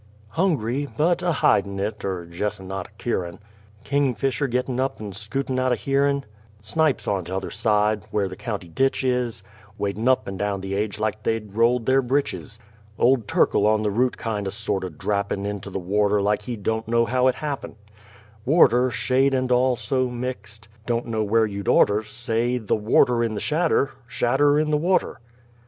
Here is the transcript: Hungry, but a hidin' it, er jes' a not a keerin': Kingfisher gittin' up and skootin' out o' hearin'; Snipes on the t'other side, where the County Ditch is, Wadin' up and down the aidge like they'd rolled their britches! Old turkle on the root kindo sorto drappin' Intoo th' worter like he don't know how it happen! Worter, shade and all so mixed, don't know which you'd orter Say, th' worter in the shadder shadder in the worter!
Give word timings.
Hungry, 0.29 0.87
but 0.97 1.21
a 1.21 1.31
hidin' 1.31 1.77
it, 1.79 2.03
er 2.03 2.25
jes' 2.27 2.57
a 2.59 2.63
not 2.63 2.87
a 2.87 2.91
keerin': 2.97 3.37
Kingfisher 3.83 4.47
gittin' 4.47 4.79
up 4.79 4.99
and 4.99 5.15
skootin' 5.15 5.59
out 5.59 5.71
o' 5.71 5.75
hearin'; 5.75 6.23
Snipes 6.59 7.07
on 7.07 7.23
the 7.23 7.29
t'other 7.29 7.51
side, 7.51 8.07
where 8.09 8.27
the 8.27 8.35
County 8.35 8.67
Ditch 8.67 9.03
is, 9.03 9.43
Wadin' 9.77 10.07
up 10.07 10.27
and 10.27 10.39
down 10.39 10.61
the 10.61 10.73
aidge 10.73 10.97
like 10.97 11.21
they'd 11.21 11.53
rolled 11.53 11.85
their 11.85 12.01
britches! 12.01 12.57
Old 12.97 13.27
turkle 13.27 13.67
on 13.67 13.83
the 13.83 13.91
root 13.91 14.17
kindo 14.17 14.49
sorto 14.49 14.89
drappin' 14.89 15.45
Intoo 15.45 15.71
th' 15.71 15.75
worter 15.85 16.19
like 16.19 16.41
he 16.41 16.55
don't 16.55 16.87
know 16.87 17.05
how 17.05 17.27
it 17.27 17.35
happen! 17.35 17.75
Worter, 18.43 18.89
shade 18.89 19.35
and 19.35 19.51
all 19.51 19.75
so 19.75 20.09
mixed, 20.09 20.67
don't 20.87 21.05
know 21.05 21.23
which 21.23 21.51
you'd 21.51 21.67
orter 21.67 22.01
Say, 22.01 22.57
th' 22.57 22.71
worter 22.71 23.23
in 23.23 23.35
the 23.35 23.39
shadder 23.39 23.91
shadder 24.07 24.57
in 24.57 24.71
the 24.71 24.77
worter! 24.77 25.19